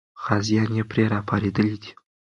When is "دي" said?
1.81-1.91